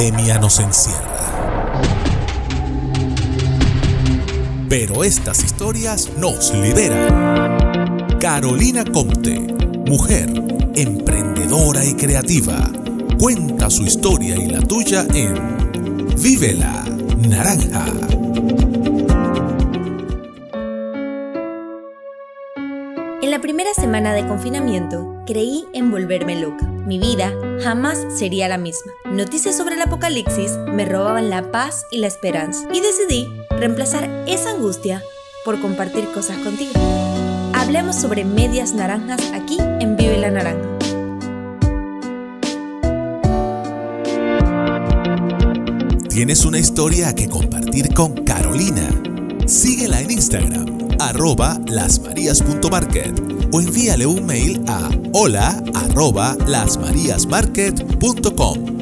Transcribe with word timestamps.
pandemia 0.00 0.38
nos 0.38 0.58
encierra. 0.60 1.76
Pero 4.66 5.04
estas 5.04 5.44
historias 5.44 6.08
nos 6.16 6.54
liberan. 6.54 8.08
Carolina 8.18 8.82
Comte, 8.82 9.38
mujer, 9.86 10.32
emprendedora 10.74 11.84
y 11.84 11.92
creativa, 11.92 12.70
cuenta 13.18 13.68
su 13.68 13.82
historia 13.82 14.36
y 14.36 14.46
la 14.46 14.62
tuya 14.62 15.04
en 15.12 16.16
Vívela 16.18 16.82
Naranja. 17.18 18.19
En 23.30 23.36
la 23.36 23.40
primera 23.42 23.72
semana 23.74 24.12
de 24.12 24.26
confinamiento, 24.26 25.22
creí 25.24 25.64
en 25.72 25.92
volverme 25.92 26.40
loca. 26.40 26.66
Mi 26.66 26.98
vida 26.98 27.32
jamás 27.62 28.04
sería 28.18 28.48
la 28.48 28.58
misma. 28.58 28.90
Noticias 29.04 29.56
sobre 29.56 29.76
el 29.76 29.82
apocalipsis 29.82 30.58
me 30.66 30.84
robaban 30.84 31.30
la 31.30 31.52
paz 31.52 31.86
y 31.92 31.98
la 31.98 32.08
esperanza. 32.08 32.66
Y 32.72 32.80
decidí 32.80 33.28
reemplazar 33.50 34.10
esa 34.26 34.50
angustia 34.50 35.04
por 35.44 35.60
compartir 35.60 36.10
cosas 36.10 36.38
contigo. 36.38 36.72
Hablemos 37.54 37.94
sobre 37.94 38.24
medias 38.24 38.72
naranjas 38.72 39.20
aquí 39.32 39.58
en 39.60 39.96
Vive 39.96 40.18
la 40.18 40.32
Naranja. 40.32 40.68
¿Tienes 46.08 46.44
una 46.44 46.58
historia 46.58 47.14
que 47.14 47.28
compartir 47.28 47.94
con 47.94 48.24
Carolina? 48.24 48.90
Síguela 49.46 50.00
en 50.00 50.10
Instagram, 50.10 50.89
arroba 51.00 51.58
lasmarías.market 51.66 53.20
o 53.52 53.60
envíale 53.60 54.06
un 54.06 54.24
mail 54.26 54.62
a 54.68 54.88
hola 55.12 55.60
arroba 55.74 56.36
lasmaríasmarket.com. 56.46 58.80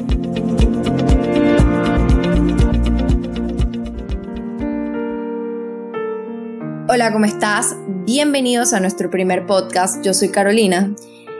Hola, 6.91 7.13
¿cómo 7.13 7.25
estás? 7.25 7.75
Bienvenidos 8.05 8.73
a 8.73 8.79
nuestro 8.79 9.09
primer 9.09 9.45
podcast. 9.45 10.03
Yo 10.03 10.13
soy 10.13 10.29
Carolina 10.29 10.93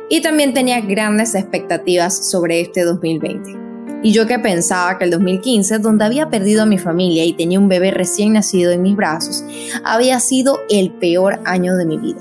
y 0.10 0.22
también 0.22 0.54
tenía 0.54 0.82
grandes 0.82 1.36
expectativas 1.36 2.30
sobre 2.30 2.62
este 2.62 2.84
2020. 2.84 3.69
Y 4.02 4.14
yo 4.14 4.26
que 4.28 4.40
pensaba 4.40 4.98
que 4.98 5.06
el 5.06 5.12
2015, 5.12 5.80
donde 5.80 6.06
había 6.06 6.30
perdido 6.30 6.64
a 6.64 6.66
mi 6.66 6.78
familia 6.78 7.26
y 7.26 7.34
tenía 7.34 7.60
un 7.60 7.68
bebé 7.68 7.92
recién 7.92 8.34
nacido 8.34 8.72
en 8.72 8.82
mis 8.82 8.96
brazos, 8.96 9.44
había 9.84 10.20
sido 10.20 10.60
el 10.70 10.92
peor 10.92 11.40
año 11.46 11.76
de 11.76 11.86
mi 11.86 11.98
vida. 11.98 12.20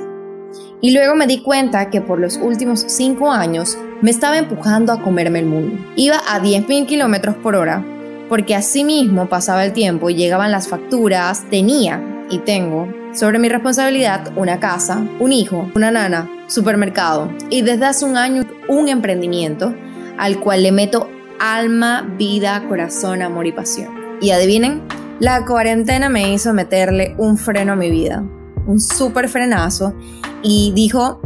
Y 0.80 0.92
luego 0.92 1.14
me 1.14 1.26
di 1.26 1.42
cuenta 1.42 1.90
que 1.90 2.00
por 2.00 2.20
los 2.20 2.36
últimos 2.36 2.84
cinco 2.88 3.30
años 3.30 3.76
me 4.00 4.10
estaba 4.10 4.38
empujando 4.38 4.92
a 4.92 5.02
comerme 5.02 5.40
el 5.40 5.46
mundo. 5.46 5.76
Iba 5.96 6.18
a 6.28 6.40
10.000 6.40 6.86
kilómetros 6.86 7.36
por 7.36 7.54
hora 7.56 7.84
porque 8.28 8.54
así 8.54 8.84
mismo 8.84 9.28
pasaba 9.28 9.64
el 9.64 9.72
tiempo 9.72 10.10
y 10.10 10.14
llegaban 10.14 10.52
las 10.52 10.68
facturas, 10.68 11.44
tenía 11.50 12.24
y 12.30 12.38
tengo 12.38 12.88
sobre 13.14 13.38
mi 13.38 13.48
responsabilidad 13.48 14.32
una 14.36 14.60
casa, 14.60 15.04
un 15.18 15.32
hijo, 15.32 15.70
una 15.74 15.90
nana, 15.90 16.30
supermercado 16.46 17.32
y 17.50 17.62
desde 17.62 17.86
hace 17.86 18.04
un 18.04 18.16
año 18.16 18.44
un 18.68 18.88
emprendimiento 18.88 19.74
al 20.18 20.40
cual 20.40 20.62
le 20.62 20.72
meto 20.72 21.08
alma, 21.38 22.14
vida, 22.18 22.64
corazón, 22.68 23.22
amor 23.22 23.46
y 23.46 23.52
pasión. 23.52 23.92
Y 24.20 24.30
adivinen, 24.30 24.82
la 25.20 25.44
cuarentena 25.44 26.08
me 26.08 26.32
hizo 26.32 26.52
meterle 26.54 27.14
un 27.18 27.36
freno 27.36 27.72
a 27.72 27.76
mi 27.76 27.90
vida, 27.90 28.24
un 28.66 28.80
super 28.80 29.28
frenazo 29.28 29.94
y 30.42 30.72
dijo, 30.74 31.20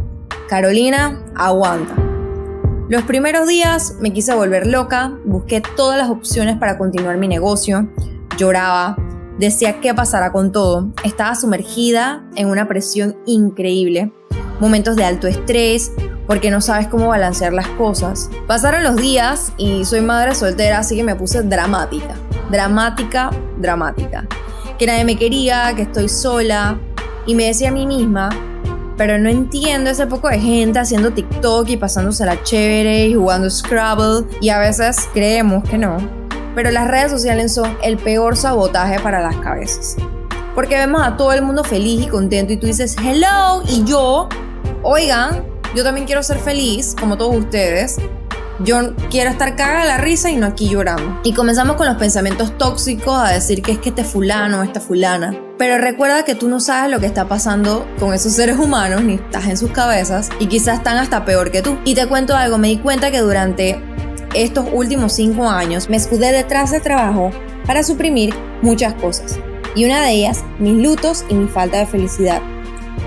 Carolina, 0.48 1.24
aguanta. 1.34 1.94
Los 2.88 3.02
primeros 3.04 3.48
días 3.48 3.96
me 4.00 4.12
quise 4.12 4.34
volver 4.34 4.66
loca, 4.66 5.16
busqué 5.24 5.62
todas 5.76 5.96
las 5.96 6.10
opciones 6.10 6.58
para 6.58 6.76
continuar 6.76 7.16
mi 7.16 7.28
negocio, 7.28 7.88
lloraba, 8.36 8.96
decía 9.38 9.80
qué 9.80 9.94
pasará 9.94 10.32
con 10.32 10.52
todo, 10.52 10.92
estaba 11.04 11.34
sumergida 11.34 12.24
en 12.36 12.48
una 12.48 12.68
presión 12.68 13.16
increíble, 13.24 14.12
momentos 14.60 14.96
de 14.96 15.04
alto 15.04 15.26
estrés, 15.26 15.92
porque 16.32 16.50
no 16.50 16.62
sabes 16.62 16.88
cómo 16.88 17.08
balancear 17.08 17.52
las 17.52 17.68
cosas. 17.68 18.30
Pasaron 18.46 18.82
los 18.82 18.96
días 18.96 19.52
y 19.58 19.84
soy 19.84 20.00
madre 20.00 20.34
soltera, 20.34 20.78
así 20.78 20.96
que 20.96 21.04
me 21.04 21.14
puse 21.14 21.42
dramática, 21.42 22.14
dramática, 22.50 23.28
dramática. 23.58 24.26
Que 24.78 24.86
nadie 24.86 25.04
me 25.04 25.18
quería, 25.18 25.74
que 25.76 25.82
estoy 25.82 26.08
sola, 26.08 26.78
y 27.26 27.34
me 27.34 27.44
decía 27.48 27.68
a 27.68 27.72
mí 27.72 27.86
misma 27.86 28.30
pero 28.96 29.18
no 29.18 29.28
entiendo 29.28 29.90
ese 29.90 30.06
poco 30.06 30.30
de 30.30 30.38
gente 30.38 30.78
haciendo 30.78 31.10
TikTok 31.10 31.68
y 31.68 31.76
pasándose 31.76 32.24
la 32.24 32.42
chévere 32.42 33.08
y 33.08 33.14
jugando 33.14 33.50
Scrabble 33.50 34.24
y 34.40 34.48
a 34.48 34.58
veces 34.58 35.10
creemos 35.12 35.64
que 35.64 35.76
no. 35.76 35.98
Pero 36.54 36.70
las 36.70 36.88
redes 36.88 37.10
sociales 37.10 37.52
son 37.52 37.76
el 37.82 37.98
peor 37.98 38.38
sabotaje 38.38 38.98
para 39.00 39.20
las 39.20 39.36
cabezas. 39.36 39.96
Porque 40.54 40.76
vemos 40.76 41.02
a 41.02 41.14
todo 41.18 41.34
el 41.34 41.42
mundo 41.42 41.62
feliz 41.62 42.06
y 42.06 42.06
contento 42.06 42.54
y 42.54 42.56
tú 42.56 42.66
dices, 42.66 42.96
hello, 43.04 43.62
y 43.68 43.84
yo, 43.84 44.30
oigan, 44.82 45.51
yo 45.74 45.84
también 45.84 46.06
quiero 46.06 46.22
ser 46.22 46.38
feliz, 46.38 46.94
como 46.98 47.16
todos 47.16 47.36
ustedes, 47.36 47.98
yo 48.60 48.94
quiero 49.10 49.30
estar 49.30 49.56
cagada 49.56 49.84
la 49.84 49.96
risa 49.96 50.30
y 50.30 50.36
no 50.36 50.46
aquí 50.46 50.68
llorando. 50.68 51.20
Y 51.24 51.32
comenzamos 51.32 51.76
con 51.76 51.86
los 51.86 51.96
pensamientos 51.96 52.56
tóxicos 52.58 53.18
a 53.18 53.30
decir 53.30 53.62
que 53.62 53.72
es 53.72 53.78
que 53.78 53.88
este 53.88 54.04
fulano, 54.04 54.62
esta 54.62 54.80
fulana. 54.80 55.36
Pero 55.58 55.78
recuerda 55.78 56.24
que 56.24 56.34
tú 56.34 56.48
no 56.48 56.60
sabes 56.60 56.90
lo 56.90 57.00
que 57.00 57.06
está 57.06 57.28
pasando 57.28 57.86
con 57.98 58.14
esos 58.14 58.32
seres 58.32 58.58
humanos, 58.58 59.02
ni 59.02 59.14
estás 59.14 59.46
en 59.46 59.56
sus 59.56 59.70
cabezas, 59.70 60.28
y 60.38 60.46
quizás 60.46 60.78
están 60.78 60.98
hasta 60.98 61.24
peor 61.24 61.50
que 61.50 61.62
tú. 61.62 61.78
Y 61.84 61.94
te 61.94 62.06
cuento 62.06 62.36
algo, 62.36 62.58
me 62.58 62.68
di 62.68 62.78
cuenta 62.78 63.10
que 63.10 63.20
durante 63.20 63.80
estos 64.34 64.66
últimos 64.72 65.12
cinco 65.12 65.48
años 65.48 65.88
me 65.88 65.96
escudé 65.96 66.32
detrás 66.32 66.70
de 66.70 66.80
trabajo 66.80 67.30
para 67.66 67.82
suprimir 67.82 68.34
muchas 68.62 68.94
cosas. 68.94 69.38
Y 69.74 69.84
una 69.84 70.02
de 70.02 70.10
ellas, 70.10 70.44
mis 70.58 70.74
lutos 70.74 71.24
y 71.28 71.34
mi 71.34 71.48
falta 71.48 71.78
de 71.78 71.86
felicidad. 71.86 72.42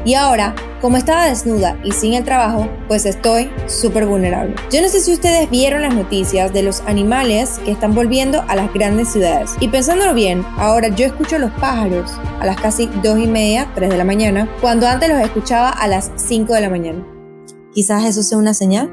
Y 0.05 0.13
ahora, 0.13 0.53
como 0.81 0.97
estaba 0.97 1.25
desnuda 1.25 1.79
y 1.83 1.91
sin 1.91 2.13
el 2.13 2.23
trabajo, 2.23 2.69
pues 2.88 3.07
estoy 3.07 3.49
súper 3.66 4.05
vulnerable. 4.05 4.53
Yo 4.71 4.79
no 4.83 4.88
sé 4.88 4.99
si 4.99 5.11
ustedes 5.11 5.49
vieron 5.49 5.81
las 5.81 5.95
noticias 5.95 6.53
de 6.53 6.61
los 6.61 6.81
animales 6.81 7.59
que 7.66 7.71
están 7.71 7.95
volviendo 7.95 8.43
a 8.47 8.55
las 8.55 8.71
grandes 8.71 9.09
ciudades. 9.09 9.55
Y 9.59 9.67
pensándolo 9.67 10.13
bien, 10.13 10.45
ahora 10.57 10.89
yo 10.89 11.07
escucho 11.07 11.39
los 11.39 11.49
pájaros 11.53 12.11
a 12.39 12.45
las 12.45 12.61
casi 12.61 12.85
2 13.01 13.17
y 13.17 13.25
media, 13.25 13.71
3 13.73 13.89
de 13.89 13.97
la 13.97 14.03
mañana, 14.03 14.47
cuando 14.61 14.88
antes 14.88 15.09
los 15.09 15.19
escuchaba 15.19 15.71
a 15.71 15.88
las 15.88 16.11
5 16.17 16.53
de 16.53 16.61
la 16.61 16.69
mañana. 16.69 17.03
Quizás 17.73 18.05
eso 18.05 18.22
sea 18.22 18.37
una 18.37 18.53
señal. 18.53 18.91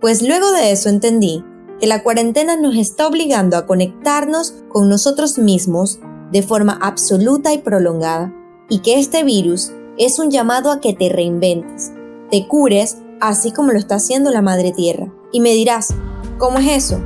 Pues 0.00 0.22
luego 0.22 0.52
de 0.52 0.70
eso 0.70 0.88
entendí 0.88 1.44
que 1.80 1.88
la 1.88 2.04
cuarentena 2.04 2.56
nos 2.56 2.76
está 2.76 3.08
obligando 3.08 3.56
a 3.56 3.66
conectarnos 3.66 4.62
con 4.68 4.88
nosotros 4.88 5.36
mismos 5.36 5.98
de 6.30 6.42
forma 6.42 6.78
absoluta 6.80 7.52
y 7.52 7.58
prolongada 7.58 8.32
y 8.68 8.80
que 8.80 8.98
este 8.98 9.24
virus 9.24 9.72
es 9.98 10.18
un 10.18 10.30
llamado 10.30 10.70
a 10.70 10.80
que 10.80 10.94
te 10.94 11.08
reinventes, 11.08 11.92
te 12.30 12.46
cures 12.48 12.98
así 13.20 13.52
como 13.52 13.72
lo 13.72 13.78
está 13.78 13.96
haciendo 13.96 14.30
la 14.30 14.42
Madre 14.42 14.72
Tierra. 14.72 15.12
Y 15.32 15.40
me 15.40 15.50
dirás, 15.50 15.94
¿cómo 16.38 16.58
es 16.58 16.84
eso? 16.84 17.00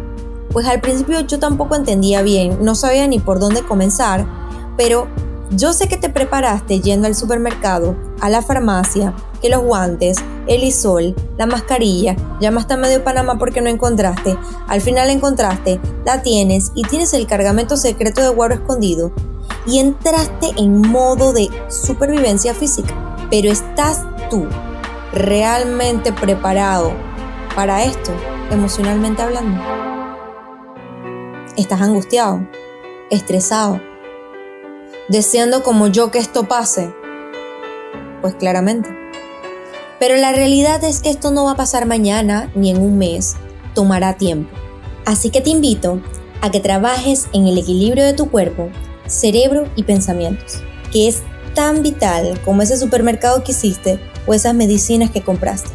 Pues 0.53 0.67
al 0.67 0.81
principio 0.81 1.21
yo 1.21 1.39
tampoco 1.39 1.75
entendía 1.75 2.23
bien, 2.23 2.59
no 2.63 2.75
sabía 2.75 3.07
ni 3.07 3.19
por 3.19 3.39
dónde 3.39 3.63
comenzar, 3.63 4.27
pero 4.77 5.09
yo 5.51 5.73
sé 5.73 5.89
que 5.89 5.97
te 5.97 6.09
preparaste 6.09 6.81
yendo 6.81 7.07
al 7.07 7.15
supermercado, 7.15 7.97
a 8.21 8.31
la 8.31 8.43
farmacia, 8.43 9.15
que 9.41 9.49
los 9.49 9.63
guantes, 9.63 10.17
el 10.47 10.65
isol, 10.65 11.15
la 11.37 11.47
mascarilla, 11.47 12.17
llamaste 12.41 12.75
a 12.75 12.79
medio 12.79 13.05
Panamá 13.05 13.39
porque 13.39 13.61
no 13.61 13.69
encontraste, 13.69 14.37
al 14.67 14.81
final 14.81 15.11
encontraste, 15.11 15.81
la 16.05 16.23
tienes 16.23 16.73
y 16.75 16.83
tienes 16.83 17.13
el 17.15 17.27
cargamento 17.27 17.77
secreto 17.77 18.23
de 18.23 18.31
guaro 18.31 18.55
escondido 18.55 19.13
y 19.67 19.79
entraste 19.79 20.51
en 20.57 20.81
modo 20.81 21.33
de 21.33 21.49
supervivencia 21.69 22.55
física. 22.55 22.95
Pero 23.31 23.51
¿estás 23.51 24.05
tú 24.31 24.47
realmente 25.13 26.13
preparado 26.13 26.93
para 27.55 27.85
esto, 27.85 28.13
emocionalmente 28.51 29.23
hablando? 29.23 29.61
¿Estás 31.57 31.81
angustiado? 31.81 32.47
¿Estresado? 33.11 33.81
¿Deseando 35.09 35.63
como 35.63 35.87
yo 35.87 36.11
que 36.11 36.19
esto 36.19 36.47
pase? 36.49 36.93
Pues 38.21 38.35
claramente. 38.35 38.89
Pero 39.99 40.17
la 40.17 40.33
realidad 40.33 40.85
es 40.85 41.01
que 41.01 41.11
esto 41.11 41.31
no 41.31 41.45
va 41.45 41.53
a 41.53 41.57
pasar 41.57 41.87
mañana 41.87 42.51
ni 42.55 42.71
en 42.71 42.83
un 42.83 42.99
mes, 42.99 43.37
tomará 43.75 44.15
tiempo. 44.15 44.51
Así 45.07 45.31
que 45.31 45.41
te 45.41 45.51
invito 45.51 46.01
a 46.43 46.51
que 46.51 46.61
trabajes 46.61 47.29
en 47.33 47.47
el 47.47 47.57
equilibrio 47.57 48.05
de 48.05 48.13
tu 48.13 48.31
cuerpo 48.31 48.69
cerebro 49.07 49.69
y 49.77 49.85
pensamientos, 49.85 50.63
que 50.93 51.09
es 51.09 51.23
tan 51.55 51.83
vital 51.83 52.41
como 52.45 52.63
ese 52.63 52.77
supermercado 52.77 53.43
que 53.43 53.53
hiciste 53.53 53.99
o 54.27 54.35
esas 54.35 54.55
medicinas 54.55 55.11
que 55.11 55.23
compraste. 55.23 55.71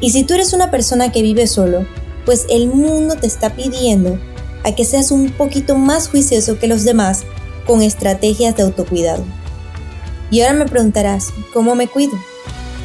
Y 0.00 0.10
si 0.10 0.24
tú 0.24 0.34
eres 0.34 0.52
una 0.52 0.70
persona 0.70 1.10
que 1.10 1.22
vive 1.22 1.46
solo, 1.46 1.86
pues 2.24 2.46
el 2.50 2.68
mundo 2.68 3.16
te 3.16 3.26
está 3.26 3.54
pidiendo 3.54 4.18
a 4.64 4.72
que 4.72 4.84
seas 4.84 5.10
un 5.10 5.30
poquito 5.30 5.76
más 5.76 6.08
juicioso 6.08 6.58
que 6.58 6.68
los 6.68 6.84
demás 6.84 7.24
con 7.66 7.82
estrategias 7.82 8.56
de 8.56 8.62
autocuidado. 8.62 9.24
Y 10.30 10.40
ahora 10.40 10.54
me 10.54 10.66
preguntarás, 10.66 11.28
¿cómo 11.52 11.74
me 11.74 11.88
cuido? 11.88 12.18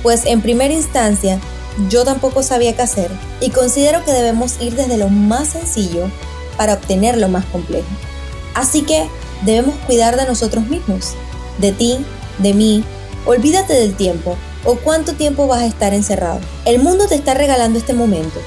Pues 0.02 0.26
en 0.26 0.42
primera 0.42 0.74
instancia, 0.74 1.40
yo 1.90 2.04
tampoco 2.04 2.44
sabía 2.44 2.76
qué 2.76 2.82
hacer 2.82 3.12
y 3.42 3.50
considero 3.50 4.04
que 4.06 4.12
debemos 4.12 4.62
ir 4.62 4.76
desde 4.76 4.98
lo 4.98 5.10
más 5.10 5.50
sencillo 5.50 6.10
para 6.58 6.74
obtener 6.74 7.18
lo 7.18 7.28
más 7.30 7.46
complejo. 7.46 7.88
Así 8.54 8.84
que 8.84 9.08
debemos 9.46 9.76
cuidar 9.86 10.18
de 10.18 10.26
nosotros 10.26 10.68
mismos, 10.68 11.14
de 11.60 11.72
ti, 11.72 12.06
de 12.40 12.54
mí. 12.54 12.84
Olvídate 13.26 13.74
del 13.74 13.96
tiempo 13.96 14.38
o 14.66 14.76
cuánto 14.76 15.14
tiempo 15.14 15.48
vas 15.48 15.62
a 15.62 15.66
estar 15.66 15.94
encerrado. 15.94 16.40
El 16.66 16.80
mundo 16.80 17.08
te 17.08 17.16
está 17.16 17.34
regalando 17.34 17.80
este 17.80 17.94
momento. 17.94 18.40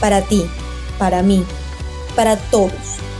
Para 0.00 0.22
ti, 0.22 0.44
para 0.98 1.22
mí, 1.22 1.44
para 2.16 2.36
todos. 2.36 2.72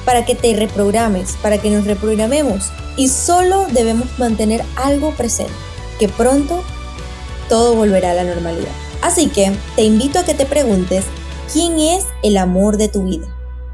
Para 0.04 0.24
que 0.24 0.34
te 0.34 0.54
reprogrames, 0.56 1.36
para 1.42 1.58
que 1.58 1.70
nos 1.70 1.84
reprogramemos. 1.84 2.70
Y 2.96 3.08
solo 3.08 3.66
debemos 3.70 4.18
mantener 4.18 4.64
algo 4.76 5.12
presente, 5.12 5.52
que 5.98 6.08
pronto 6.08 6.62
todo 7.48 7.74
volverá 7.74 8.12
a 8.12 8.14
la 8.14 8.24
normalidad. 8.24 8.72
Así 9.02 9.28
que 9.28 9.52
te 9.76 9.82
invito 9.82 10.18
a 10.18 10.24
que 10.24 10.34
te 10.34 10.46
preguntes, 10.46 11.04
¿quién 11.52 11.78
es 11.78 12.04
el 12.22 12.36
amor 12.36 12.76
de 12.76 12.88
tu 12.88 13.04
vida? 13.04 13.26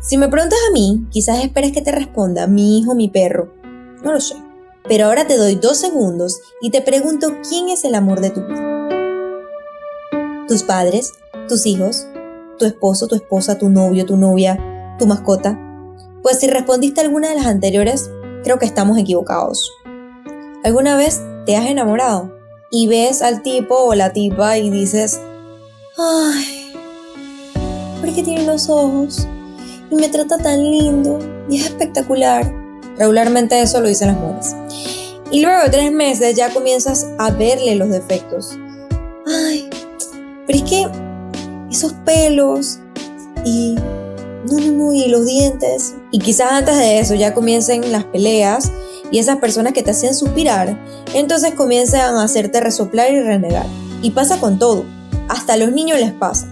Si 0.06 0.16
me 0.18 0.28
preguntas 0.28 0.60
a 0.68 0.72
mí, 0.72 1.04
quizás 1.10 1.42
esperes 1.42 1.72
que 1.72 1.82
te 1.82 1.90
responda 1.90 2.46
mi 2.46 2.78
hijo, 2.78 2.94
mi 2.94 3.08
perro. 3.08 3.52
No 4.04 4.12
lo 4.12 4.20
sé. 4.20 4.36
Pero 4.88 5.06
ahora 5.06 5.26
te 5.26 5.36
doy 5.36 5.56
dos 5.56 5.78
segundos 5.78 6.40
y 6.62 6.70
te 6.70 6.80
pregunto 6.80 7.34
quién 7.48 7.70
es 7.70 7.84
el 7.84 7.96
amor 7.96 8.20
de 8.20 8.30
tu 8.30 8.40
vida. 8.42 8.88
¿Tus 10.46 10.62
padres? 10.62 11.12
¿Tus 11.48 11.66
hijos? 11.66 12.06
¿Tu 12.56 12.66
esposo, 12.66 13.08
tu 13.08 13.16
esposa, 13.16 13.58
tu 13.58 13.68
novio, 13.68 14.06
tu 14.06 14.16
novia, 14.16 14.96
tu 14.96 15.08
mascota? 15.08 15.58
Pues 16.22 16.38
si 16.38 16.46
respondiste 16.46 17.00
alguna 17.00 17.30
de 17.30 17.34
las 17.34 17.46
anteriores, 17.46 18.08
creo 18.44 18.60
que 18.60 18.66
estamos 18.66 18.96
equivocados. 18.98 19.72
¿Alguna 20.62 20.96
vez 20.96 21.20
te 21.46 21.56
has 21.56 21.66
enamorado 21.66 22.32
y 22.70 22.86
ves 22.86 23.22
al 23.22 23.42
tipo 23.42 23.74
o 23.76 23.92
la 23.96 24.12
tipa 24.12 24.56
y 24.56 24.70
dices, 24.70 25.20
ay, 25.98 26.72
¿por 28.00 28.14
qué 28.14 28.22
tiene 28.22 28.46
los 28.46 28.68
ojos? 28.68 29.26
Y 29.90 29.94
me 29.94 30.08
trata 30.08 30.38
tan 30.38 30.62
lindo 30.62 31.18
y 31.48 31.60
es 31.60 31.66
espectacular. 31.66 32.52
Regularmente 32.96 33.60
eso 33.60 33.80
lo 33.80 33.88
dicen 33.88 34.08
las 34.08 34.16
mujeres. 34.16 34.56
Y 35.30 35.40
luego 35.40 35.62
de 35.64 35.70
tres 35.70 35.92
meses 35.92 36.36
ya 36.36 36.52
comienzas 36.52 37.06
a 37.18 37.30
verle 37.30 37.74
los 37.74 37.90
defectos. 37.90 38.56
Ay, 39.26 39.68
pero 40.46 40.58
es 40.58 40.64
que 40.64 40.86
esos 41.70 41.92
pelos 42.04 42.78
y 43.44 43.74
no, 44.50 44.58
no, 44.58 44.72
no, 44.72 44.92
y 44.92 45.08
los 45.08 45.26
dientes. 45.26 45.94
Y 46.12 46.20
quizás 46.20 46.52
antes 46.52 46.76
de 46.76 47.00
eso 47.00 47.14
ya 47.14 47.34
comiencen 47.34 47.90
las 47.92 48.04
peleas 48.04 48.70
y 49.10 49.18
esas 49.18 49.36
personas 49.36 49.72
que 49.72 49.82
te 49.82 49.90
hacían 49.90 50.14
suspirar, 50.14 50.78
entonces 51.14 51.54
comienzan 51.54 52.14
a 52.14 52.22
hacerte 52.22 52.60
resoplar 52.60 53.12
y 53.12 53.20
renegar. 53.20 53.66
Y 54.02 54.12
pasa 54.12 54.38
con 54.38 54.58
todo. 54.58 54.84
Hasta 55.28 55.54
a 55.54 55.56
los 55.56 55.72
niños 55.72 55.98
les 55.98 56.12
pasa. 56.12 56.48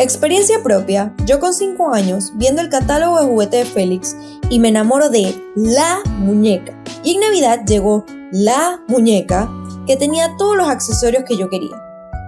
Experiencia 0.00 0.62
propia, 0.62 1.12
yo 1.26 1.40
con 1.40 1.52
5 1.52 1.92
años, 1.92 2.30
viendo 2.36 2.62
el 2.62 2.68
catálogo 2.68 3.18
de 3.18 3.26
juguete 3.26 3.56
de 3.56 3.64
Félix 3.64 4.14
y 4.48 4.60
me 4.60 4.68
enamoro 4.68 5.10
de 5.10 5.34
la 5.56 5.98
muñeca. 6.18 6.72
Y 7.02 7.14
en 7.14 7.20
Navidad 7.20 7.64
llegó 7.66 8.06
la 8.30 8.80
muñeca 8.86 9.50
que 9.88 9.96
tenía 9.96 10.36
todos 10.38 10.56
los 10.56 10.68
accesorios 10.68 11.24
que 11.24 11.36
yo 11.36 11.50
quería. 11.50 11.76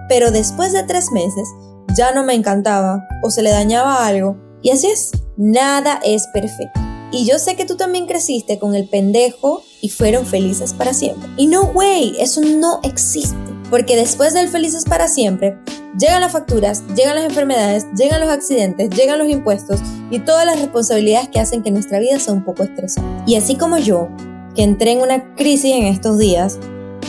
Pero 0.09 0.31
después 0.31 0.73
de 0.73 0.83
3 0.83 1.11
meses 1.13 1.47
ya 1.95 2.11
no 2.11 2.25
me 2.25 2.33
encantaba 2.33 3.07
o 3.23 3.31
se 3.31 3.41
le 3.41 3.51
dañaba 3.51 4.05
algo. 4.05 4.35
Y 4.61 4.71
así 4.71 4.87
es, 4.87 5.11
nada 5.37 6.01
es 6.03 6.27
perfecto. 6.33 6.77
Y 7.13 7.25
yo 7.25 7.39
sé 7.39 7.55
que 7.55 7.65
tú 7.65 7.77
también 7.77 8.05
creciste 8.05 8.59
con 8.59 8.75
el 8.75 8.89
pendejo 8.89 9.63
y 9.79 9.87
fueron 9.87 10.25
felices 10.25 10.73
para 10.73 10.93
siempre. 10.93 11.29
Y 11.37 11.47
no, 11.47 11.67
güey, 11.67 12.19
eso 12.19 12.41
no 12.41 12.81
existe. 12.83 13.37
Porque 13.69 13.95
después 13.95 14.33
del 14.33 14.49
felices 14.49 14.83
para 14.83 15.07
siempre, 15.07 15.57
Llegan 15.99 16.21
las 16.21 16.31
facturas, 16.31 16.83
llegan 16.95 17.15
las 17.15 17.25
enfermedades, 17.25 17.85
llegan 17.97 18.21
los 18.21 18.29
accidentes, 18.29 18.89
llegan 18.91 19.19
los 19.19 19.27
impuestos 19.27 19.81
y 20.09 20.19
todas 20.19 20.45
las 20.45 20.57
responsabilidades 20.61 21.27
que 21.27 21.39
hacen 21.39 21.63
que 21.63 21.71
nuestra 21.71 21.99
vida 21.99 22.17
sea 22.17 22.33
un 22.33 22.45
poco 22.45 22.63
estresante. 22.63 23.23
Y 23.27 23.35
así 23.35 23.55
como 23.55 23.77
yo, 23.77 24.07
que 24.55 24.63
entré 24.63 24.93
en 24.93 25.01
una 25.01 25.35
crisis 25.35 25.75
en 25.75 25.83
estos 25.83 26.17
días, 26.17 26.59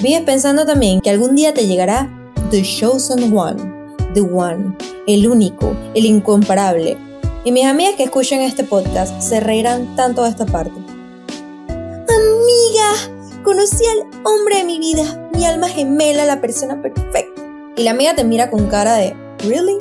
vives 0.03 0.23
pensando 0.23 0.67
también 0.67 1.01
que 1.01 1.11
algún 1.11 1.37
día 1.37 1.55
te 1.55 1.69
llegará 1.69 2.11
The 2.51 2.63
Chosen 2.63 3.37
One, 3.37 3.63
The 4.15 4.21
One, 4.21 4.77
el 5.07 5.29
único, 5.29 5.77
el 5.95 6.05
incomparable. 6.05 6.99
Y 7.45 7.53
mis 7.53 7.67
amigas 7.67 7.95
que 7.95 8.03
escuchan 8.03 8.41
este 8.41 8.65
podcast 8.65 9.21
se 9.21 9.39
reirán 9.39 9.95
tanto 9.95 10.25
de 10.25 10.31
esta 10.31 10.47
parte. 10.47 10.75
Amiga, 11.69 13.45
conocí 13.45 13.85
al 13.87 14.09
hombre 14.25 14.57
de 14.57 14.65
mi 14.65 14.81
vida, 14.81 15.31
mi 15.35 15.45
alma 15.45 15.69
gemela, 15.69 16.25
la 16.25 16.41
persona 16.41 16.83
perfecta 16.83 17.42
y 17.77 17.83
la 17.83 17.93
amiga 17.93 18.15
te 18.15 18.25
mira 18.25 18.51
con 18.51 18.69
cara 18.69 18.95
de, 18.95 19.15
¿really? 19.45 19.79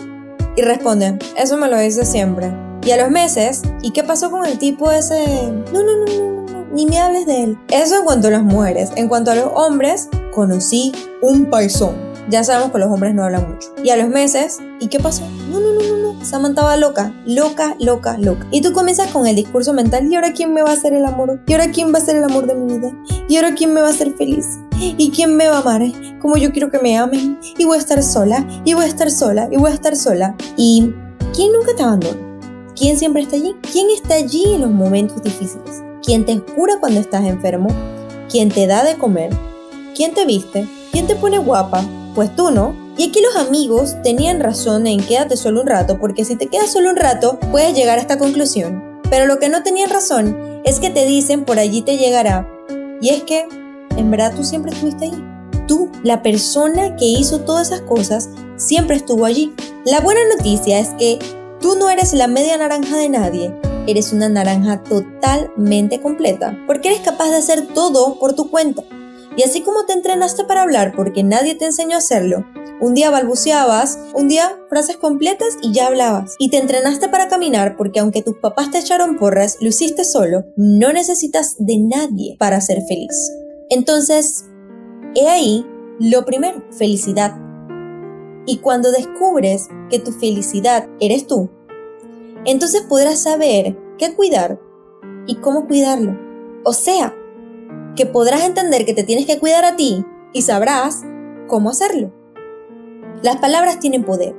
Y 0.55 0.61
responde, 0.61 1.17
eso 1.37 1.57
me 1.57 1.67
lo 1.67 1.77
dice 1.77 2.05
siempre. 2.05 2.51
Y 2.83 2.91
a 2.91 2.97
los 2.97 3.11
meses, 3.11 3.61
¿y 3.81 3.91
qué 3.91 4.03
pasó 4.03 4.31
con 4.31 4.45
el 4.45 4.57
tipo 4.57 4.91
ese? 4.91 5.51
No, 5.71 5.83
no, 5.83 5.97
no, 5.97 6.05
no, 6.05 6.51
no, 6.51 6.65
ni 6.73 6.85
me 6.85 6.99
hables 6.99 7.25
de 7.25 7.43
él. 7.43 7.57
Eso 7.69 7.97
en 7.97 8.03
cuanto 8.03 8.27
a 8.27 8.31
las 8.31 8.43
mujeres. 8.43 8.91
En 8.95 9.07
cuanto 9.07 9.31
a 9.31 9.35
los 9.35 9.49
hombres, 9.53 10.09
conocí 10.33 10.91
un 11.21 11.49
paisón 11.49 12.11
ya 12.31 12.43
sabemos 12.43 12.71
que 12.71 12.77
los 12.77 12.89
hombres 12.89 13.13
no 13.13 13.23
hablan 13.23 13.51
mucho. 13.51 13.73
Y 13.83 13.89
a 13.89 13.97
los 13.97 14.07
meses, 14.07 14.59
¿y 14.79 14.87
qué 14.87 14.99
pasó? 14.99 15.23
No, 15.49 15.59
no, 15.59 15.73
no, 15.73 15.81
no, 15.81 15.97
Samantha 16.23 16.63
va 16.63 16.77
loca, 16.77 17.13
loca, 17.25 17.75
loca, 17.79 18.17
loca. 18.17 18.47
Y 18.51 18.61
tú 18.61 18.73
comienzas 18.73 19.11
con 19.11 19.27
el 19.27 19.35
discurso 19.35 19.73
mental, 19.73 20.11
¿y 20.11 20.15
ahora 20.15 20.33
quién 20.33 20.53
me 20.53 20.61
va 20.61 20.71
a 20.71 20.73
hacer 20.73 20.93
el 20.93 21.05
amor? 21.05 21.41
¿Y 21.47 21.53
ahora 21.53 21.71
quién 21.71 21.93
va 21.93 21.97
a 21.99 22.01
ser 22.01 22.15
el 22.17 22.23
amor 22.23 22.47
de 22.47 22.55
mi 22.55 22.77
vida? 22.77 22.91
¿Y 23.27 23.35
ahora 23.35 23.53
quién 23.53 23.73
me 23.73 23.81
va 23.81 23.87
a 23.87 23.91
hacer 23.91 24.13
feliz? 24.15 24.45
¿Y 24.79 25.11
quién 25.11 25.35
me 25.35 25.47
va 25.47 25.57
a 25.57 25.61
amar? 25.61 25.81
Como 26.21 26.37
yo 26.37 26.51
quiero 26.51 26.71
que 26.71 26.79
me 26.79 26.97
amen. 26.97 27.39
Y 27.57 27.65
voy 27.65 27.77
a 27.77 27.79
estar 27.79 28.01
sola, 28.03 28.47
y 28.65 28.73
voy 28.73 28.85
a 28.85 28.87
estar 28.87 29.11
sola, 29.11 29.47
y 29.51 29.57
voy 29.57 29.71
a 29.71 29.73
estar 29.73 29.95
sola. 29.95 30.35
¿Y 30.57 30.93
quién 31.33 31.53
nunca 31.53 31.75
te 31.75 31.83
abandona? 31.83 32.19
¿Quién 32.75 32.97
siempre 32.97 33.21
está 33.21 33.35
allí? 33.35 33.55
¿Quién 33.71 33.89
está 33.89 34.15
allí 34.15 34.43
en 34.55 34.61
los 34.61 34.71
momentos 34.71 35.21
difíciles? 35.21 35.83
¿Quién 36.03 36.25
te 36.25 36.41
cura 36.41 36.77
cuando 36.79 36.99
estás 36.99 37.25
enfermo? 37.25 37.69
¿Quién 38.29 38.49
te 38.49 38.65
da 38.65 38.83
de 38.83 38.97
comer? 38.97 39.29
¿Quién 39.95 40.13
te 40.13 40.25
viste? 40.25 40.67
¿Quién 40.91 41.05
te 41.05 41.15
pone 41.15 41.37
guapa? 41.37 41.83
Pues 42.15 42.35
tú 42.35 42.49
no. 42.49 42.75
Y 43.01 43.05
aquí 43.05 43.19
los 43.19 43.35
amigos 43.35 43.95
tenían 44.03 44.39
razón 44.39 44.85
en 44.85 45.03
quédate 45.03 45.35
solo 45.35 45.61
un 45.61 45.65
rato, 45.65 45.97
porque 45.99 46.23
si 46.23 46.35
te 46.35 46.45
quedas 46.45 46.71
solo 46.71 46.91
un 46.91 46.95
rato, 46.95 47.39
puedes 47.51 47.73
llegar 47.73 47.97
a 47.97 48.01
esta 48.01 48.19
conclusión. 48.19 49.01
Pero 49.09 49.25
lo 49.25 49.39
que 49.39 49.49
no 49.49 49.63
tenían 49.63 49.89
razón 49.89 50.61
es 50.65 50.79
que 50.79 50.91
te 50.91 51.07
dicen 51.07 51.43
por 51.43 51.57
allí 51.57 51.81
te 51.81 51.97
llegará. 51.97 52.47
Y 53.01 53.09
es 53.09 53.23
que, 53.23 53.47
en 53.97 54.11
verdad 54.11 54.35
tú 54.35 54.43
siempre 54.43 54.71
estuviste 54.71 55.05
ahí. 55.05 55.25
Tú, 55.67 55.89
la 56.03 56.21
persona 56.21 56.95
que 56.95 57.05
hizo 57.05 57.39
todas 57.39 57.71
esas 57.71 57.81
cosas, 57.81 58.29
siempre 58.55 58.97
estuvo 58.97 59.25
allí. 59.25 59.51
La 59.83 60.01
buena 60.01 60.21
noticia 60.37 60.77
es 60.77 60.89
que 60.89 61.17
tú 61.59 61.75
no 61.79 61.89
eres 61.89 62.13
la 62.13 62.27
media 62.27 62.55
naranja 62.55 62.97
de 62.97 63.09
nadie. 63.09 63.51
Eres 63.87 64.13
una 64.13 64.29
naranja 64.29 64.83
totalmente 64.83 66.01
completa, 66.01 66.55
porque 66.67 66.89
eres 66.89 67.01
capaz 67.01 67.31
de 67.31 67.37
hacer 67.37 67.65
todo 67.73 68.19
por 68.19 68.33
tu 68.33 68.51
cuenta. 68.51 68.83
Y 69.41 69.43
así 69.43 69.61
como 69.61 69.85
te 69.87 69.93
entrenaste 69.93 70.43
para 70.43 70.61
hablar 70.61 70.93
porque 70.95 71.23
nadie 71.23 71.55
te 71.55 71.65
enseñó 71.65 71.95
a 71.95 71.97
hacerlo, 71.97 72.45
un 72.79 72.93
día 72.93 73.09
balbuceabas, 73.09 73.97
un 74.13 74.27
día 74.27 74.55
frases 74.69 74.97
completas 74.97 75.57
y 75.63 75.73
ya 75.73 75.87
hablabas. 75.87 76.35
Y 76.37 76.51
te 76.51 76.59
entrenaste 76.59 77.09
para 77.09 77.27
caminar 77.27 77.75
porque 77.75 78.01
aunque 78.01 78.21
tus 78.21 78.37
papás 78.37 78.69
te 78.69 78.77
echaron 78.77 79.17
porras, 79.17 79.57
lo 79.59 79.69
hiciste 79.69 80.03
solo, 80.03 80.45
no 80.57 80.93
necesitas 80.93 81.55
de 81.57 81.79
nadie 81.79 82.35
para 82.37 82.61
ser 82.61 82.83
feliz. 82.87 83.31
Entonces, 83.71 84.45
he 85.15 85.27
ahí 85.27 85.65
lo 85.99 86.23
primero, 86.23 86.63
felicidad. 86.77 87.35
Y 88.45 88.57
cuando 88.57 88.91
descubres 88.91 89.69
que 89.89 89.97
tu 89.97 90.11
felicidad 90.11 90.87
eres 90.99 91.25
tú, 91.25 91.49
entonces 92.45 92.81
podrás 92.81 93.23
saber 93.23 93.75
qué 93.97 94.13
cuidar 94.13 94.61
y 95.25 95.37
cómo 95.37 95.65
cuidarlo. 95.65 96.15
O 96.63 96.73
sea, 96.73 97.15
que 97.95 98.05
podrás 98.05 98.43
entender 98.43 98.85
que 98.85 98.93
te 98.93 99.03
tienes 99.03 99.25
que 99.25 99.39
cuidar 99.39 99.65
a 99.65 99.75
ti 99.75 100.05
y 100.33 100.41
sabrás 100.43 101.01
cómo 101.47 101.69
hacerlo. 101.69 102.11
Las 103.21 103.37
palabras 103.37 103.79
tienen 103.79 104.03
poder. 104.03 104.35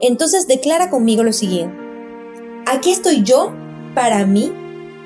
Entonces 0.00 0.46
declara 0.46 0.90
conmigo 0.90 1.22
lo 1.22 1.32
siguiente. 1.32 1.76
Aquí 2.66 2.90
estoy 2.90 3.22
yo 3.22 3.52
para 3.94 4.24
mí, 4.26 4.52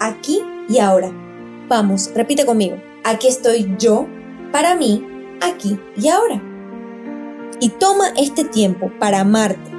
aquí 0.01 0.43
y 0.69 0.79
ahora. 0.79 1.11
Vamos, 1.69 2.11
repite 2.15 2.45
conmigo. 2.45 2.77
Aquí 3.05 3.29
estoy 3.29 3.75
yo 3.79 4.07
para 4.53 4.75
mí, 4.75 5.05
aquí 5.41 5.79
y 5.97 6.09
ahora. 6.09 6.43
Y 7.61 7.71
toma 7.71 8.09
este 8.17 8.45
tiempo 8.45 8.91
para 8.99 9.21
amarte, 9.21 9.71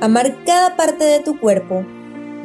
amar 0.00 0.44
cada 0.44 0.76
parte 0.76 1.04
de 1.04 1.20
tu 1.20 1.38
cuerpo, 1.38 1.84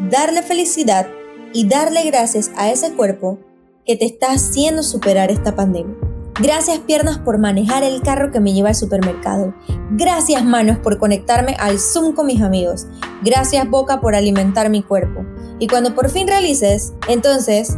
darle 0.09 0.41
felicidad 0.41 1.07
y 1.53 1.67
darle 1.67 2.03
gracias 2.03 2.51
a 2.55 2.71
ese 2.71 2.93
cuerpo 2.93 3.39
que 3.85 3.95
te 3.95 4.05
está 4.05 4.31
haciendo 4.31 4.83
superar 4.83 5.31
esta 5.31 5.55
pandemia. 5.55 5.95
Gracias 6.41 6.79
piernas 6.79 7.17
por 7.19 7.37
manejar 7.37 7.83
el 7.83 8.01
carro 8.01 8.31
que 8.31 8.41
me 8.41 8.53
lleva 8.53 8.69
al 8.69 8.75
supermercado. 8.75 9.53
Gracias 9.91 10.43
manos 10.43 10.79
por 10.79 10.97
conectarme 10.97 11.55
al 11.59 11.79
Zoom 11.79 12.13
con 12.13 12.25
mis 12.25 12.41
amigos. 12.41 12.87
Gracias 13.23 13.69
boca 13.69 14.01
por 14.01 14.15
alimentar 14.15 14.69
mi 14.69 14.83
cuerpo. 14.83 15.25
Y 15.59 15.67
cuando 15.67 15.95
por 15.95 16.09
fin 16.09 16.27
realices, 16.27 16.93
entonces, 17.07 17.77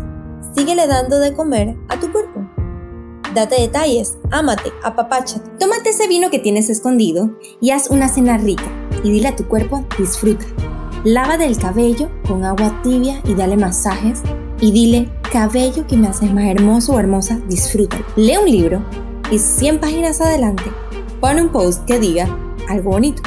síguele 0.56 0.88
dando 0.88 1.20
de 1.20 1.34
comer 1.34 1.76
a 1.88 2.00
tu 2.00 2.12
cuerpo. 2.12 2.50
Date 3.36 3.62
detalles, 3.62 4.18
ámate, 4.32 4.72
apapáchate. 4.84 5.48
Tómate 5.60 5.92
ese 5.92 6.08
vino 6.08 6.32
que 6.32 6.40
tienes 6.40 6.72
escondido 6.72 7.38
y 7.62 7.70
haz 7.70 7.92
una 7.92 8.10
cena 8.10 8.38
rica 8.38 8.66
y 9.04 9.12
dile 9.12 9.28
a 9.28 9.36
tu 9.36 9.48
cuerpo, 9.48 9.86
disfruta. 10.00 10.46
Lávate 11.04 11.46
el 11.46 11.60
cabello 11.60 12.10
con 12.28 12.44
agua 12.44 12.82
tibia 12.82 13.22
y 13.26 13.36
dale 13.36 13.56
masajes 13.56 14.24
y 14.60 14.72
dile, 14.72 15.10
cabello 15.38 15.86
que 15.86 15.96
me 15.96 16.08
haces 16.08 16.34
más 16.34 16.46
hermoso 16.46 16.94
o 16.94 17.00
hermosa, 17.00 17.40
disfruta. 17.48 17.96
Lee 18.16 18.38
un 18.38 18.50
libro 18.50 18.84
y 19.30 19.38
100 19.38 19.80
páginas 19.80 20.20
adelante, 20.20 20.64
pone 21.22 21.44
un 21.44 21.50
post 21.50 21.86
que 21.86 22.00
diga 22.00 22.28
algo 22.68 22.90
bonito. 22.90 23.22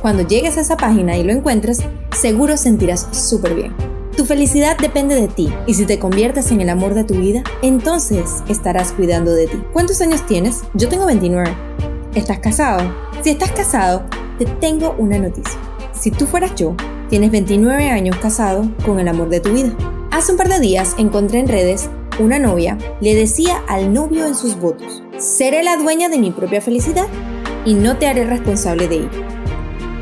Cuando 0.00 0.22
llegues 0.22 0.56
a 0.56 0.60
esa 0.60 0.76
página 0.76 1.16
y 1.16 1.24
lo 1.24 1.32
encuentres, 1.32 1.80
seguro 2.16 2.56
sentirás 2.56 3.08
súper 3.10 3.56
bien. 3.56 3.74
Tu 4.16 4.24
felicidad 4.24 4.78
depende 4.78 5.16
de 5.16 5.26
ti 5.26 5.52
y 5.66 5.74
si 5.74 5.84
te 5.84 5.98
conviertes 5.98 6.52
en 6.52 6.60
el 6.60 6.68
amor 6.68 6.94
de 6.94 7.02
tu 7.02 7.14
vida, 7.14 7.42
entonces 7.60 8.44
estarás 8.48 8.92
cuidando 8.92 9.32
de 9.32 9.48
ti. 9.48 9.60
¿Cuántos 9.72 10.00
años 10.00 10.24
tienes? 10.26 10.62
Yo 10.74 10.88
tengo 10.88 11.06
29. 11.06 11.50
¿Estás 12.14 12.38
casado? 12.38 12.88
Si 13.24 13.30
estás 13.30 13.50
casado, 13.50 14.04
te 14.38 14.44
tengo 14.44 14.94
una 14.96 15.18
noticia. 15.18 15.58
Si 15.92 16.12
tú 16.12 16.24
fueras 16.26 16.54
yo, 16.54 16.76
tienes 17.10 17.32
29 17.32 17.90
años 17.90 18.16
casado 18.18 18.70
con 18.86 19.00
el 19.00 19.08
amor 19.08 19.28
de 19.28 19.40
tu 19.40 19.52
vida. 19.52 19.74
Hace 20.18 20.32
un 20.32 20.38
par 20.38 20.48
de 20.48 20.58
días 20.58 20.96
encontré 20.98 21.38
en 21.38 21.46
redes 21.46 21.90
una 22.18 22.40
novia 22.40 22.76
le 23.00 23.14
decía 23.14 23.62
al 23.68 23.92
novio 23.92 24.26
en 24.26 24.34
sus 24.34 24.58
votos, 24.58 25.00
seré 25.16 25.62
la 25.62 25.76
dueña 25.76 26.08
de 26.08 26.18
mi 26.18 26.32
propia 26.32 26.60
felicidad 26.60 27.06
y 27.64 27.74
no 27.74 27.98
te 27.98 28.08
haré 28.08 28.24
responsable 28.24 28.88
de 28.88 28.96
ello. 28.96 29.10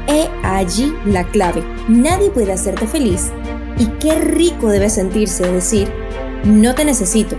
He 0.09 0.27
allí 0.43 0.91
la 1.05 1.25
clave. 1.25 1.63
Nadie 1.87 2.31
puede 2.31 2.51
hacerte 2.55 2.87
feliz 2.87 3.31
y 3.79 3.89
qué 4.01 4.15
rico 4.15 4.71
debe 4.71 4.89
sentirse 4.89 5.53
decir, 5.53 5.93
no 6.45 6.75
te 6.75 6.87
necesito, 6.87 7.37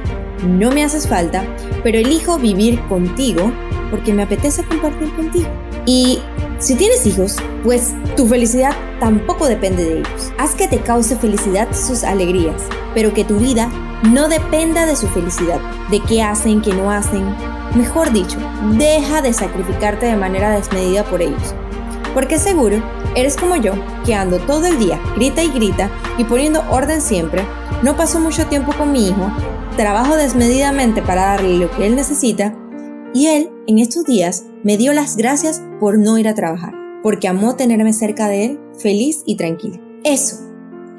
no 0.48 0.69
me 0.69 0.84
haces 0.84 1.07
falta, 1.07 1.43
pero 1.81 1.98
elijo 1.98 2.38
vivir 2.38 2.79
contigo 2.81 3.51
porque 3.89 4.13
me 4.13 4.22
apetece 4.22 4.63
compartir 4.63 5.12
contigo. 5.15 5.50
Y 5.88 6.19
si 6.60 6.75
tienes 6.75 7.07
hijos, 7.07 7.38
pues 7.63 7.96
tu 8.15 8.27
felicidad 8.27 8.75
tampoco 9.00 9.48
depende 9.48 9.84
de 9.84 10.00
ellos. 10.00 10.32
Haz 10.38 10.56
que 10.56 10.68
te 10.68 10.80
cause 10.80 11.16
felicidad 11.16 11.68
sus 11.74 12.04
alegrías, 12.04 12.62
pero 12.94 13.13
que 13.13 13.24
tu 13.24 13.38
vida 13.38 13.70
no 14.04 14.27
dependa 14.27 14.86
de 14.86 14.96
su 14.96 15.08
felicidad, 15.08 15.60
de 15.89 16.00
qué 16.01 16.22
hacen, 16.22 16.62
qué 16.62 16.74
no 16.74 16.92
hacen. 16.92 17.25
Mejor 17.75 18.12
dicho, 18.12 18.38
deja 18.77 19.22
de 19.22 19.34
sacrificarte 19.34 20.06
de 20.06 20.16
manera 20.16 20.51
desmedida 20.51 21.04
por 21.04 21.22
ellos. 21.22 21.56
Porque 22.13 22.39
seguro 22.39 22.82
eres 23.16 23.36
como 23.36 23.56
yo, 23.56 23.74
que 24.06 24.16
ando 24.16 24.39
todo 24.39 24.66
el 24.66 24.80
día, 24.80 25.00
grita 25.16 25.44
y 25.44 25.50
grita 25.50 25.89
y 26.18 26.24
poniendo 26.24 26.63
orden 26.70 27.01
siempre, 27.01 27.46
no 27.84 27.96
paso 27.96 28.20
mucho 28.20 28.46
tiempo 28.48 28.74
con 28.74 28.92
mi 28.92 29.08
hijo, 29.10 29.32
trabajo 29.75 30.16
desmedidamente 30.16 31.01
para 31.01 31.25
darle 31.25 31.58
lo 31.58 31.72
que 31.72 31.86
él 31.86 31.96
necesita 31.96 32.56
y 33.13 33.27
él, 33.27 33.50
en 33.68 33.80
estos 33.80 34.04
días, 34.04 34.46
me 34.63 34.77
dio 34.77 34.94
las 34.94 35.18
gracias 35.18 35.62
por 35.80 35.98
no 35.98 36.18
ir 36.18 36.27
a 36.27 36.36
trabajar, 36.36 36.74
porque 37.07 37.29
amó 37.29 37.55
tenerme 37.55 37.93
cerca 37.93 38.27
de 38.27 38.43
él, 38.43 38.59
feliz 38.77 39.23
y 39.25 39.37
tranquila. 39.37 39.79
Eso 40.03 40.39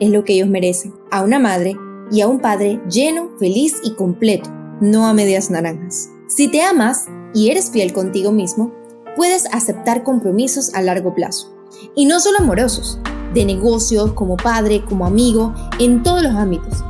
es 0.01 0.09
lo 0.09 0.25
que 0.25 0.33
ellos 0.33 0.49
merecen, 0.49 0.95
a 1.11 1.23
una 1.23 1.39
madre 1.39 1.77
y 2.11 2.23
a 2.23 2.29
un 2.29 2.41
padre 2.41 2.81
lleno, 2.91 3.29
feliz 3.39 3.75
y 3.85 3.93
completo, 3.93 4.49
no 4.81 5.07
a 5.07 5.13
medias 5.13 5.51
naranjas. 5.51 6.09
Si 6.27 6.49
te 6.49 6.63
amas 6.63 7.05
y 7.35 7.51
eres 7.51 7.71
fiel 7.71 7.93
contigo 7.93 8.33
mismo, 8.33 8.73
puedes 9.17 9.53
aceptar 9.53 10.03
compromisos 10.03 10.75
a 10.75 10.81
largo 10.81 11.15
plazo. 11.15 11.55
Y 11.95 12.07
no 12.07 12.21
solo 12.21 12.39
amorosos, 12.39 12.99
de 13.35 13.45
negocios, 13.45 14.13
como 14.15 14.39
padre, 14.39 14.83
como 14.89 15.05
amigo, 15.05 15.53
en 15.79 16.03
todos 16.03 16.23
los 16.23 16.35
ámbitos. 16.35 16.83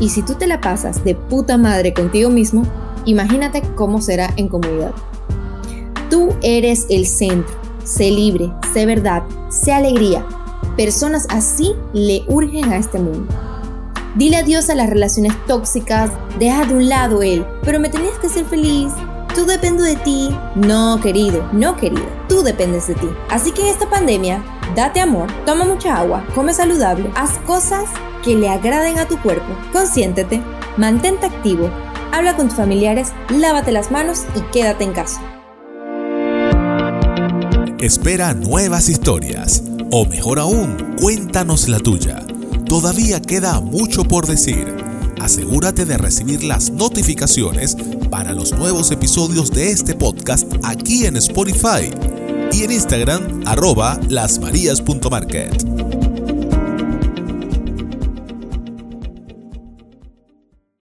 Y 0.00 0.08
si 0.08 0.22
tú 0.22 0.36
te 0.36 0.46
la 0.46 0.58
pasas 0.58 1.04
de 1.04 1.14
puta 1.14 1.58
madre 1.58 1.92
contigo 1.92 2.30
mismo, 2.30 2.62
imagínate 3.04 3.60
cómo 3.74 4.00
será 4.00 4.32
en 4.38 4.48
comunidad. 4.48 4.94
Tú 6.08 6.30
eres 6.40 6.86
el 6.88 7.06
centro. 7.06 7.61
Sé 7.84 8.10
libre, 8.10 8.52
sé 8.72 8.86
verdad, 8.86 9.22
sé 9.50 9.72
alegría. 9.72 10.24
Personas 10.76 11.26
así 11.30 11.74
le 11.92 12.24
urgen 12.28 12.72
a 12.72 12.76
este 12.76 12.98
mundo. 12.98 13.32
Dile 14.14 14.36
adiós 14.36 14.70
a 14.70 14.74
las 14.74 14.90
relaciones 14.90 15.32
tóxicas, 15.46 16.10
deja 16.38 16.64
de 16.64 16.74
un 16.74 16.88
lado 16.88 17.22
él, 17.22 17.46
pero 17.62 17.80
me 17.80 17.88
tenías 17.88 18.18
que 18.18 18.28
ser 18.28 18.44
feliz. 18.44 18.92
Tú 19.34 19.46
dependo 19.46 19.82
de 19.82 19.96
ti. 19.96 20.28
No, 20.54 21.00
querido, 21.00 21.48
no, 21.52 21.76
querido. 21.76 22.04
Tú 22.28 22.42
dependes 22.42 22.86
de 22.88 22.94
ti. 22.94 23.08
Así 23.30 23.52
que 23.52 23.62
en 23.62 23.68
esta 23.68 23.88
pandemia, 23.88 24.44
date 24.76 25.00
amor, 25.00 25.28
toma 25.46 25.64
mucha 25.64 25.96
agua, 25.96 26.24
come 26.34 26.52
saludable, 26.52 27.10
haz 27.14 27.38
cosas 27.46 27.88
que 28.22 28.36
le 28.36 28.48
agraden 28.48 28.98
a 28.98 29.08
tu 29.08 29.18
cuerpo, 29.20 29.56
consiéntete, 29.72 30.42
mantente 30.76 31.26
activo, 31.26 31.70
habla 32.12 32.36
con 32.36 32.48
tus 32.48 32.56
familiares, 32.56 33.12
lávate 33.30 33.72
las 33.72 33.90
manos 33.90 34.24
y 34.36 34.40
quédate 34.52 34.84
en 34.84 34.92
casa. 34.92 35.31
Espera 37.82 38.32
nuevas 38.32 38.88
historias, 38.88 39.64
o 39.90 40.06
mejor 40.06 40.38
aún, 40.38 40.94
cuéntanos 41.00 41.68
la 41.68 41.80
tuya. 41.80 42.24
Todavía 42.68 43.20
queda 43.20 43.60
mucho 43.60 44.04
por 44.04 44.28
decir. 44.28 44.76
Asegúrate 45.20 45.84
de 45.84 45.98
recibir 45.98 46.44
las 46.44 46.70
notificaciones 46.70 47.76
para 48.08 48.34
los 48.34 48.52
nuevos 48.52 48.92
episodios 48.92 49.50
de 49.50 49.72
este 49.72 49.96
podcast 49.96 50.46
aquí 50.62 51.06
en 51.06 51.16
Spotify 51.16 51.90
y 52.52 52.62
en 52.62 52.70
Instagram 52.70 53.42
arroba 53.46 53.98
lasmarías.market. 54.08 56.11